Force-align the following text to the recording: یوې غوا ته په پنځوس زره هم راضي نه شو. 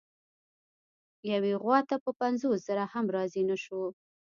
یوې 1.31 1.53
غوا 1.61 1.79
ته 1.89 1.95
په 2.03 2.11
پنځوس 2.21 2.57
زره 2.67 2.83
هم 2.93 3.05
راضي 3.15 3.43
نه 3.49 3.57
شو. 3.63 3.81